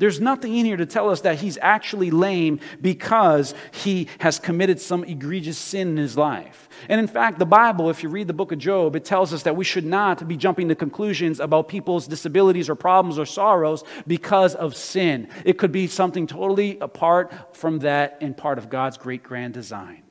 [0.00, 4.80] There's nothing in here to tell us that he's actually lame because he has committed
[4.80, 6.70] some egregious sin in his life.
[6.88, 9.42] And in fact, the Bible, if you read the book of Job, it tells us
[9.42, 13.84] that we should not be jumping to conclusions about people's disabilities or problems or sorrows
[14.06, 15.28] because of sin.
[15.44, 20.02] It could be something totally apart from that and part of God's great grand design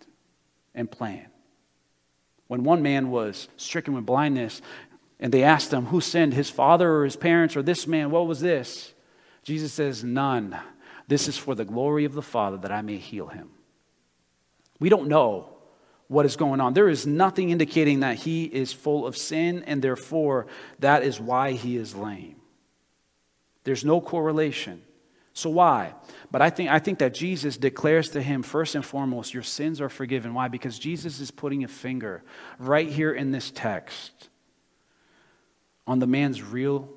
[0.75, 1.25] and plan.
[2.45, 4.61] When one man was stricken with blindness,
[5.19, 8.11] and they asked him, Who sinned, his father or his parents or this man?
[8.11, 8.93] What was this?
[9.49, 10.55] Jesus says, None.
[11.07, 13.49] This is for the glory of the Father that I may heal him.
[14.79, 15.49] We don't know
[16.07, 16.75] what is going on.
[16.75, 20.45] There is nothing indicating that he is full of sin, and therefore
[20.77, 22.35] that is why he is lame.
[23.63, 24.83] There's no correlation.
[25.33, 25.95] So why?
[26.29, 29.81] But I think, I think that Jesus declares to him, first and foremost, your sins
[29.81, 30.35] are forgiven.
[30.35, 30.47] Why?
[30.47, 32.21] Because Jesus is putting a finger
[32.59, 34.29] right here in this text
[35.87, 36.87] on the man's real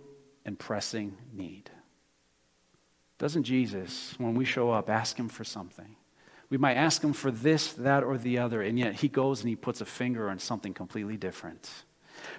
[0.45, 1.71] and pressing need.
[3.23, 5.95] Doesn't Jesus, when we show up, ask him for something?
[6.51, 9.49] We might ask him for this, that, or the other, and yet he goes and
[9.49, 11.71] he puts a finger on something completely different.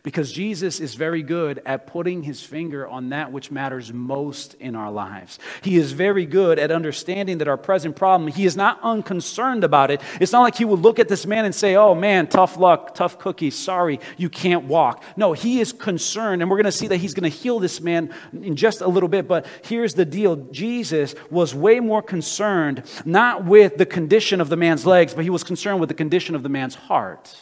[0.04, 4.76] Because Jesus is very good at putting his finger on that which matters most in
[4.76, 5.40] our lives.
[5.62, 9.92] He is very good at understanding that our present problem, he is not unconcerned about
[9.92, 10.02] it.
[10.20, 12.94] It's not like he would look at this man and say, Oh man, tough luck,
[12.96, 15.06] tough cookies, sorry, you can't walk.
[15.16, 17.80] No, he is concerned, and we're going to see that he's going to heal this
[17.80, 19.26] man in just a little bit.
[19.26, 24.58] But here's the deal Jesus was way more concerned not with the condition of the
[24.58, 27.38] man's legs, but he was concerned with the condition of the man's heart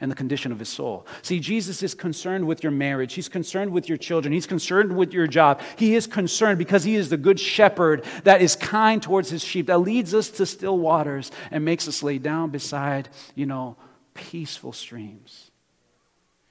[0.00, 1.06] and the condition of his soul.
[1.22, 3.14] See, Jesus is concerned with your marriage.
[3.14, 4.32] He's concerned with your children.
[4.32, 5.60] He's concerned with your job.
[5.76, 9.66] He is concerned because he is the good shepherd that is kind towards his sheep,
[9.66, 13.76] that leads us to still waters and makes us lay down beside, you know,
[14.14, 15.50] peaceful streams.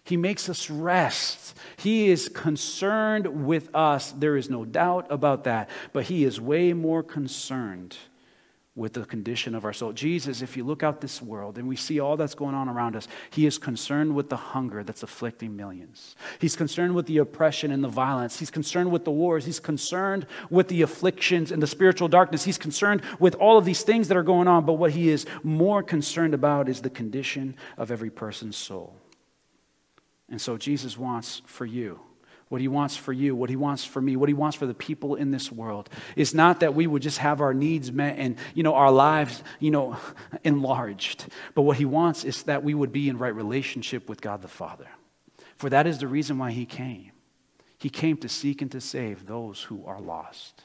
[0.04, 1.58] He makes us rest.
[1.76, 4.14] He is concerned with us.
[4.14, 5.70] There is no doubt about that.
[5.92, 7.98] But he is way more concerned
[8.78, 9.92] with the condition of our soul.
[9.92, 12.96] Jesus, if you look out this world and we see all that's going on around
[12.96, 16.16] us, he is concerned with the hunger that's afflicting millions.
[16.40, 18.38] He's concerned with the oppression and the violence.
[18.38, 19.46] He's concerned with the wars.
[19.46, 22.44] He's concerned with the afflictions and the spiritual darkness.
[22.44, 25.26] He's concerned with all of these things that are going on, but what he is
[25.42, 28.96] more concerned about is the condition of every person's soul.
[30.30, 32.00] And so Jesus wants for you
[32.50, 34.74] what he wants for you, what he wants for me, what he wants for the
[34.74, 38.38] people in this world is not that we would just have our needs met and,
[38.54, 39.98] you know, our lives, you know,
[40.44, 41.26] enlarged.
[41.56, 44.48] But what he wants is that we would be in right relationship with God the
[44.48, 44.88] Father.
[45.58, 47.12] For that is the reason why he came.
[47.78, 50.64] He came to seek and to save those who are lost.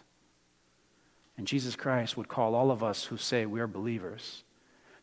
[1.36, 4.44] And Jesus Christ would call all of us who say we are believers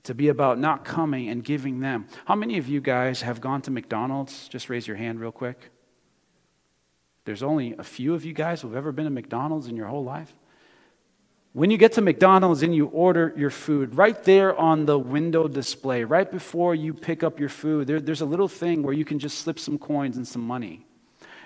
[0.03, 2.07] to be about not coming and giving them.
[2.25, 4.47] How many of you guys have gone to McDonald's?
[4.47, 5.71] Just raise your hand real quick.
[7.25, 10.03] There's only a few of you guys who've ever been to McDonald's in your whole
[10.03, 10.33] life.
[11.53, 15.47] When you get to McDonald's and you order your food, right there on the window
[15.47, 19.03] display, right before you pick up your food, there, there's a little thing where you
[19.03, 20.85] can just slip some coins and some money.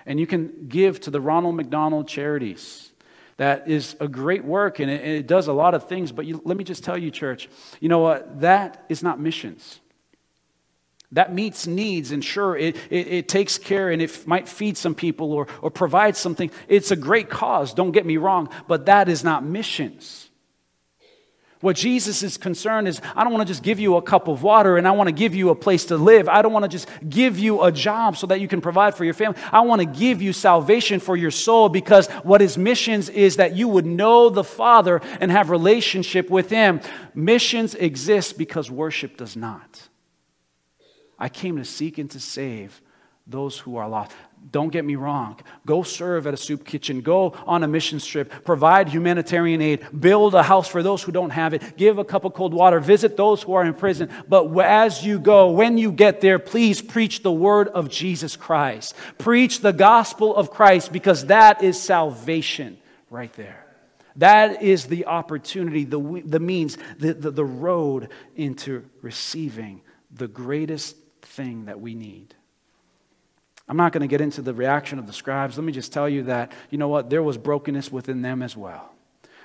[0.04, 2.92] And you can give to the Ronald McDonald Charities.
[3.38, 6.12] That is a great work and it, it does a lot of things.
[6.12, 7.48] But you, let me just tell you, church,
[7.80, 8.40] you know what?
[8.40, 9.80] That is not missions.
[11.14, 14.96] That meets needs, and sure, it, it, it, takes care and it might feed some
[14.96, 16.50] people or, or provide something.
[16.66, 20.28] It's a great cause, don't get me wrong, but that is not missions.
[21.60, 24.42] What Jesus is concerned is, I don't want to just give you a cup of
[24.42, 26.28] water and I want to give you a place to live.
[26.28, 29.04] I don't want to just give you a job so that you can provide for
[29.04, 29.40] your family.
[29.50, 33.56] I want to give you salvation for your soul because what his missions is that
[33.56, 36.80] you would know the Father and have relationship with him.
[37.14, 39.88] Missions exist because worship does not.
[41.18, 42.80] I came to seek and to save
[43.26, 44.12] those who are lost.
[44.50, 45.40] Don't get me wrong.
[45.64, 47.00] Go serve at a soup kitchen.
[47.00, 48.44] Go on a mission trip.
[48.44, 49.86] Provide humanitarian aid.
[49.98, 51.78] Build a house for those who don't have it.
[51.78, 52.78] Give a cup of cold water.
[52.80, 54.10] Visit those who are in prison.
[54.28, 58.94] But as you go, when you get there, please preach the word of Jesus Christ.
[59.16, 62.76] Preach the gospel of Christ because that is salvation
[63.08, 63.64] right there.
[64.16, 69.80] That is the opportunity, the, the means, the, the, the road into receiving
[70.12, 70.96] the greatest
[71.34, 72.34] thing that we need.
[73.68, 75.56] I'm not going to get into the reaction of the scribes.
[75.56, 78.56] Let me just tell you that, you know what, there was brokenness within them as
[78.56, 78.90] well.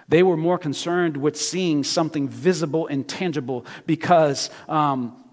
[0.10, 5.24] They were more concerned with seeing something visible and tangible because um,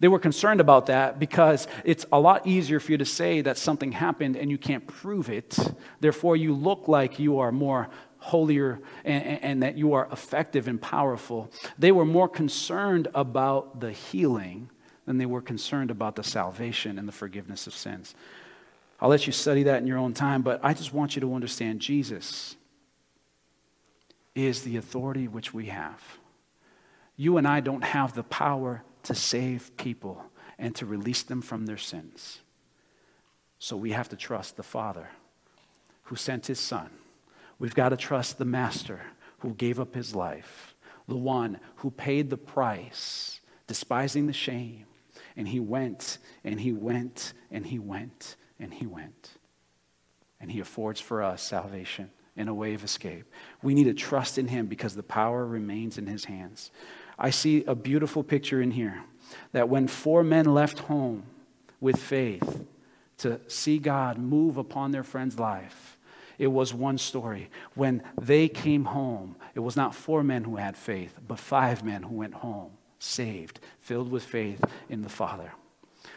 [0.00, 3.58] they were concerned about that because it's a lot easier for you to say that
[3.58, 5.58] something happened and you can't prove it.
[6.00, 7.88] Therefore, you look like you are more
[8.18, 11.50] holier and, and that you are effective and powerful.
[11.78, 14.70] They were more concerned about the healing
[15.06, 18.14] than they were concerned about the salvation and the forgiveness of sins.
[19.00, 21.34] I'll let you study that in your own time, but I just want you to
[21.34, 22.56] understand Jesus
[24.34, 26.00] is the authority which we have.
[27.16, 30.24] You and I don't have the power to save people
[30.58, 32.40] and to release them from their sins.
[33.58, 35.08] So we have to trust the Father
[36.04, 36.90] who sent his Son.
[37.58, 39.00] We've got to trust the Master
[39.38, 40.74] who gave up his life,
[41.08, 44.86] the one who paid the price, despising the shame,
[45.36, 49.30] and he went and he went and he went and he went.
[50.40, 53.26] And he affords for us salvation and a way of escape.
[53.62, 56.70] We need to trust in him because the power remains in his hands.
[57.18, 59.02] I see a beautiful picture in here
[59.52, 61.24] that when four men left home
[61.80, 62.64] with faith
[63.18, 65.98] to see God move upon their friend's life,
[66.38, 67.50] it was one story.
[67.74, 72.02] When they came home, it was not four men who had faith, but five men
[72.02, 72.72] who went home
[73.02, 75.52] saved, filled with faith in the Father.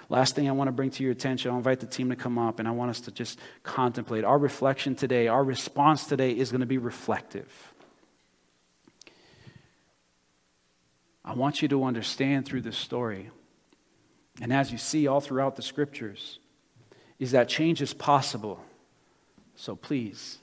[0.07, 2.37] Last thing I want to bring to your attention, I'll invite the team to come
[2.37, 4.23] up and I want us to just contemplate.
[4.23, 7.73] Our reflection today, our response today is going to be reflective.
[11.23, 13.31] I want you to understand through this story,
[14.39, 16.37] and as you see all throughout the scriptures,
[17.17, 18.63] is that change is possible.
[19.55, 20.37] So please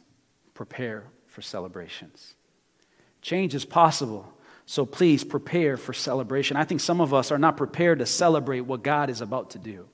[0.55, 2.35] prepare for celebrations.
[3.21, 4.33] Change is possible.
[4.67, 6.57] So please prepare for celebration.
[6.57, 9.59] I think some of us are not prepared to celebrate what God is about to
[9.59, 9.87] do.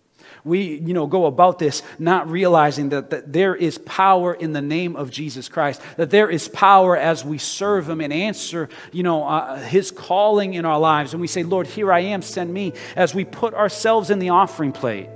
[0.44, 4.60] We, you know, go about this not realizing that, that there is power in the
[4.60, 9.02] name of Jesus Christ, that there is power as we serve Him and answer, you
[9.02, 11.12] know, uh, His calling in our lives.
[11.12, 14.30] And we say, Lord, here I am, send me, as we put ourselves in the
[14.30, 15.08] offering plate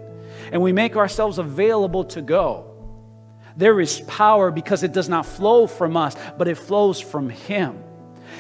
[0.51, 2.69] and we make ourselves available to go.
[3.57, 7.83] There is power because it does not flow from us, but it flows from Him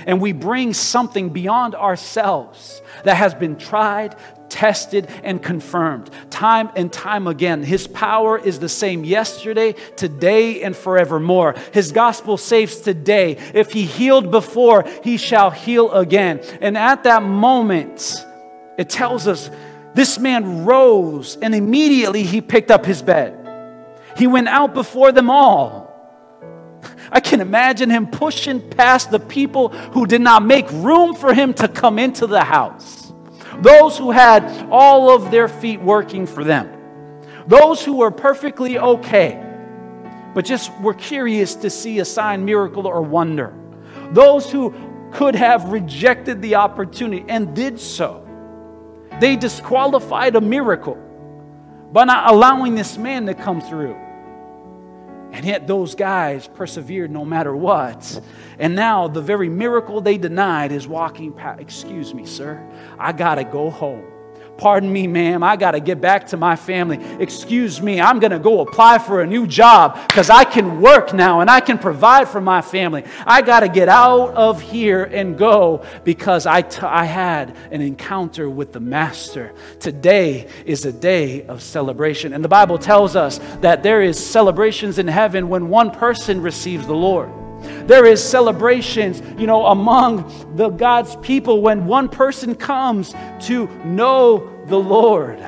[0.06, 4.16] and we bring something beyond ourselves that has been tried,
[4.48, 7.62] tested, and confirmed time and time again.
[7.62, 11.54] His power is the same yesterday, today, and forevermore.
[11.72, 13.38] His gospel saves today.
[13.54, 16.40] If he healed before, he shall heal again.
[16.60, 18.14] And at that moment,
[18.76, 19.50] it tells us
[19.94, 23.38] this man rose and immediately he picked up his bed.
[24.16, 25.81] He went out before them all
[27.12, 31.52] I can imagine him pushing past the people who did not make room for him
[31.54, 33.12] to come into the house.
[33.60, 36.72] Those who had all of their feet working for them.
[37.46, 39.38] Those who were perfectly okay,
[40.34, 43.52] but just were curious to see a sign, miracle, or wonder.
[44.12, 44.74] Those who
[45.12, 48.26] could have rejected the opportunity and did so.
[49.20, 50.96] They disqualified a miracle
[51.92, 53.96] by not allowing this man to come through.
[55.32, 58.20] And yet, those guys persevered no matter what.
[58.58, 61.60] And now, the very miracle they denied is walking past.
[61.60, 62.62] Excuse me, sir.
[62.98, 64.11] I got to go home.
[64.58, 66.98] Pardon me, ma'am, I got to get back to my family.
[67.18, 71.12] Excuse me, I'm going to go apply for a new job because I can work
[71.12, 73.04] now and I can provide for my family.
[73.26, 77.80] I got to get out of here and go because I, t- I had an
[77.80, 79.52] encounter with the Master.
[79.80, 82.32] Today is a day of celebration.
[82.32, 86.86] And the Bible tells us that there is celebrations in heaven when one person receives
[86.86, 87.41] the Lord.
[87.86, 94.64] There is celebrations, you know, among the God's people when one person comes to know
[94.66, 95.38] the Lord.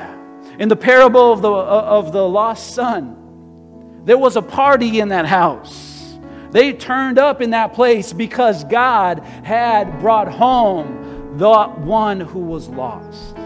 [0.59, 5.09] In the parable of the, uh, of the lost son, there was a party in
[5.09, 6.17] that house.
[6.51, 12.69] They turned up in that place because God had brought home the one who was
[12.69, 13.37] lost.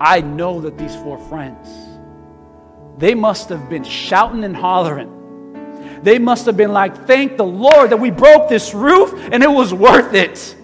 [0.00, 1.68] I know that these four friends,
[2.98, 5.23] they must have been shouting and hollering
[6.04, 9.50] they must have been like, Thank the Lord that we broke this roof and it
[9.50, 10.56] was worth it.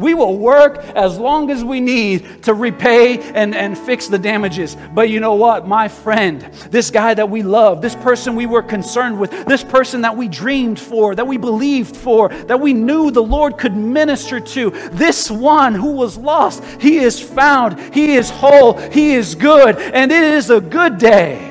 [0.00, 4.74] We will work as long as we need to repay and, and fix the damages.
[4.94, 5.68] But you know what?
[5.68, 10.00] My friend, this guy that we love, this person we were concerned with, this person
[10.00, 14.40] that we dreamed for, that we believed for, that we knew the Lord could minister
[14.40, 19.76] to, this one who was lost, he is found, he is whole, he is good,
[19.76, 21.49] and it is a good day.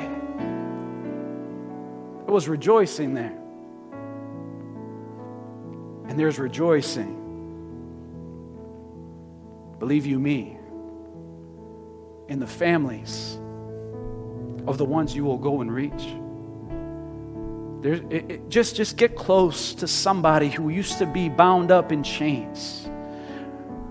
[2.30, 3.36] There was rejoicing there.
[6.08, 7.16] And there's rejoicing.
[9.80, 10.56] Believe you me,
[12.28, 13.40] in the families
[14.68, 16.06] of the ones you will go and reach.
[17.84, 22.04] It, it, just, just get close to somebody who used to be bound up in
[22.04, 22.88] chains,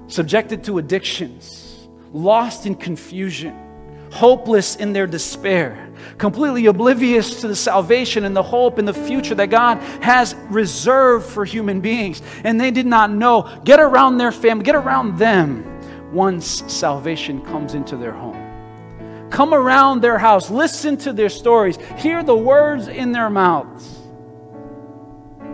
[0.07, 3.67] subjected to addictions, lost in confusion,
[4.11, 9.34] hopeless in their despair completely oblivious to the salvation and the hope and the future
[9.34, 12.22] that God has reserved for human beings.
[12.44, 13.61] And they did not know.
[13.64, 15.64] Get around their family, get around them
[16.12, 18.44] once salvation comes into their home.
[19.30, 23.98] Come around their house, listen to their stories, hear the words in their mouths,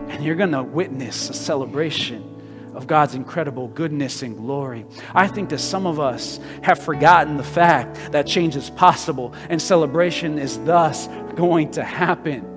[0.09, 2.34] and you're going to witness a celebration
[2.75, 4.85] of God's incredible goodness and glory.
[5.15, 9.61] I think that some of us have forgotten the fact that change is possible and
[9.61, 12.51] celebration is thus going to happen.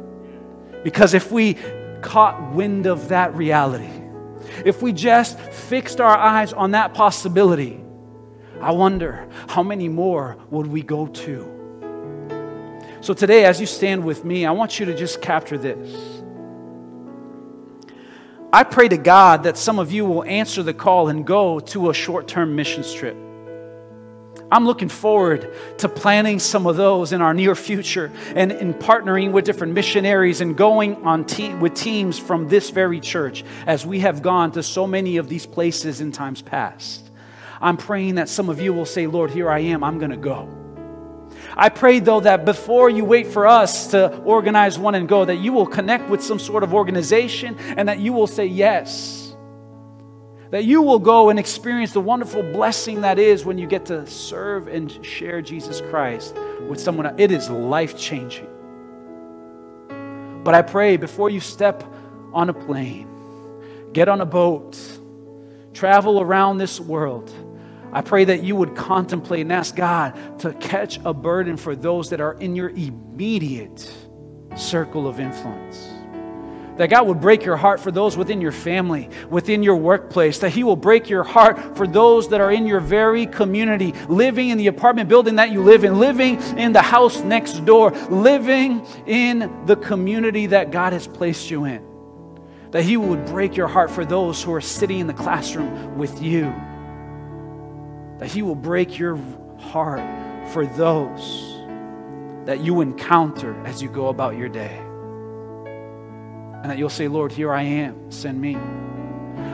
[0.84, 1.56] Because if we
[2.02, 3.90] caught wind of that reality,
[4.66, 7.84] if we just fixed our eyes on that possibility,
[8.62, 11.54] I wonder how many more would we go to?
[13.02, 16.17] So today, as you stand with me, I want you to just capture this.
[18.52, 21.90] I pray to God that some of you will answer the call and go to
[21.90, 23.18] a short term missions trip.
[24.50, 29.34] I'm looking forward to planning some of those in our near future and in partnering
[29.34, 34.00] with different missionaries and going on te- with teams from this very church as we
[34.00, 37.10] have gone to so many of these places in times past.
[37.60, 40.18] I'm praying that some of you will say, Lord, here I am, I'm going to
[40.18, 40.67] go.
[41.60, 45.38] I pray, though, that before you wait for us to organize one and go, that
[45.38, 49.36] you will connect with some sort of organization and that you will say yes.
[50.52, 54.06] That you will go and experience the wonderful blessing that is when you get to
[54.06, 56.36] serve and share Jesus Christ
[56.70, 57.16] with someone else.
[57.18, 58.48] It is life changing.
[60.44, 61.84] But I pray before you step
[62.34, 63.10] on a plane,
[63.94, 64.80] get on a boat,
[65.74, 67.34] travel around this world,
[67.98, 72.12] I pray that you would contemplate and ask God to catch a burden for those
[72.12, 73.92] that are in your immediate
[74.56, 75.90] circle of influence.
[76.78, 80.38] That God would break your heart for those within your family, within your workplace.
[80.38, 84.50] That He will break your heart for those that are in your very community, living
[84.50, 88.86] in the apartment building that you live in, living in the house next door, living
[89.08, 91.84] in the community that God has placed you in.
[92.70, 96.22] That He would break your heart for those who are sitting in the classroom with
[96.22, 96.54] you
[98.20, 99.18] that He will break your
[99.58, 100.02] heart
[100.50, 101.54] for those
[102.46, 104.78] that you encounter as you go about your day.
[106.62, 108.58] And that you'll say, Lord, here I am, send me.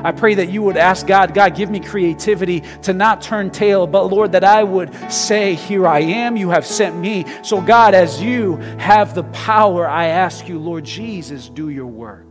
[0.03, 3.88] I pray that you would ask God, God, give me creativity to not turn tail,
[3.88, 7.26] but Lord, that I would say, Here I am, you have sent me.
[7.41, 12.22] So, God, as you have the power, I ask you, Lord Jesus, do your work.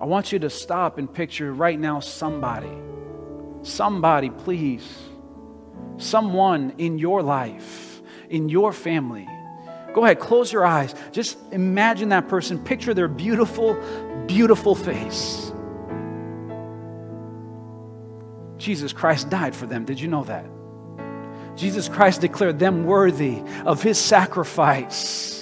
[0.00, 2.72] I want you to stop and picture right now somebody.
[3.62, 4.86] Somebody, please.
[5.98, 9.28] Someone in your life, in your family.
[9.92, 10.94] Go ahead, close your eyes.
[11.12, 12.62] Just imagine that person.
[12.62, 13.74] Picture their beautiful,
[14.26, 15.52] beautiful face.
[18.56, 19.84] Jesus Christ died for them.
[19.84, 20.46] Did you know that?
[21.56, 25.39] Jesus Christ declared them worthy of his sacrifice.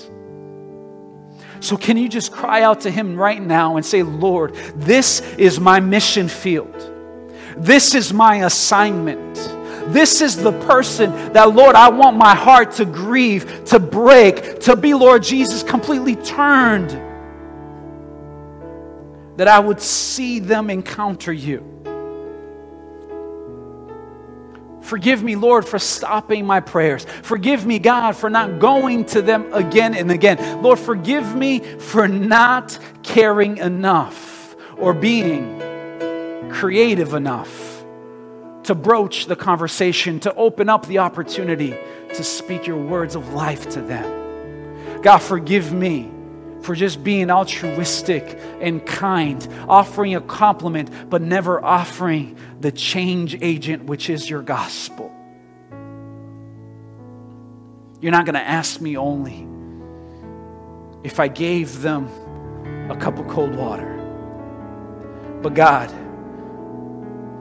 [1.60, 5.58] So, can you just cry out to him right now and say, Lord, this is
[5.58, 6.74] my mission field.
[7.56, 9.34] This is my assignment.
[9.92, 14.76] This is the person that, Lord, I want my heart to grieve, to break, to
[14.76, 16.90] be, Lord Jesus, completely turned.
[19.38, 21.78] That I would see them encounter you.
[24.88, 27.04] Forgive me, Lord, for stopping my prayers.
[27.22, 30.62] Forgive me, God, for not going to them again and again.
[30.62, 35.60] Lord, forgive me for not caring enough or being
[36.50, 37.84] creative enough
[38.62, 41.76] to broach the conversation, to open up the opportunity
[42.14, 45.02] to speak your words of life to them.
[45.02, 46.10] God, forgive me
[46.68, 53.84] for just being altruistic and kind, offering a compliment, but never offering the change agent,
[53.84, 55.10] which is your gospel.
[58.02, 59.48] You're not going to ask me only
[61.02, 62.10] if I gave them
[62.90, 63.94] a cup of cold water.
[65.40, 65.90] But God,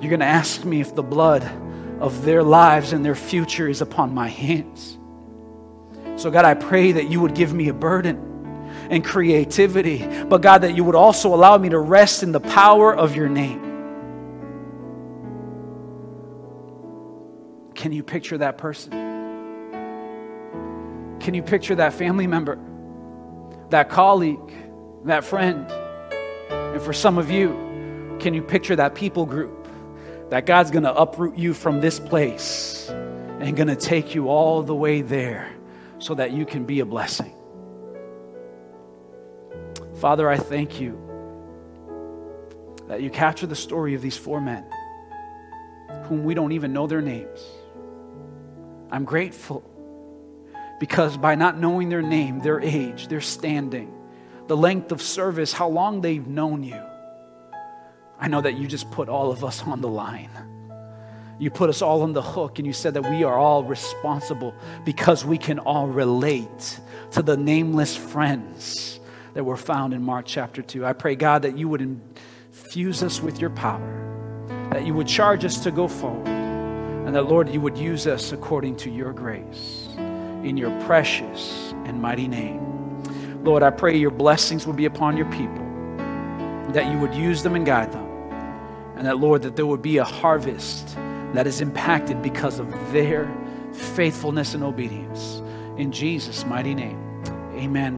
[0.02, 1.44] you're going to ask me if the blood
[2.00, 4.98] of their lives and their future is upon my hands.
[6.16, 8.27] So, God, I pray that you would give me a burden
[8.90, 12.96] and creativity, but God, that you would also allow me to rest in the power
[12.96, 13.68] of your name.
[17.76, 18.92] Can you picture that person?
[21.20, 22.58] Can you picture that family member,
[23.70, 24.54] that colleague,
[25.06, 25.70] that friend?
[26.50, 29.68] And for some of you, can you picture that people group
[30.30, 34.64] that God's going to uproot you from this place and going to take you all
[34.64, 35.54] the way there
[36.00, 37.37] so that you can be a blessing?
[40.00, 40.96] Father, I thank you
[42.88, 44.64] that you capture the story of these four men
[46.04, 47.40] whom we don't even know their names.
[48.92, 49.64] I'm grateful
[50.80, 53.92] because by not knowing their name, their age, their standing,
[54.46, 56.82] the length of service, how long they've known you,
[58.20, 60.30] I know that you just put all of us on the line.
[61.40, 64.54] You put us all on the hook, and you said that we are all responsible
[64.86, 66.80] because we can all relate
[67.12, 69.00] to the nameless friends
[69.38, 70.84] that were found in Mark chapter 2.
[70.84, 75.46] I pray, God, that you would infuse us with your power, that you would charge
[75.46, 79.90] us to go forward, and that, Lord, you would use us according to your grace.
[80.44, 83.04] In your precious and mighty name.
[83.44, 85.64] Lord, I pray your blessings would be upon your people,
[86.74, 88.08] that you would use them and guide them,
[88.96, 90.96] and that, Lord, that there would be a harvest
[91.34, 93.32] that is impacted because of their
[93.72, 95.44] faithfulness and obedience.
[95.78, 96.98] In Jesus' mighty name,
[97.54, 97.86] amen.